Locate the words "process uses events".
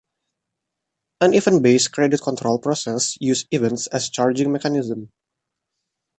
2.57-3.85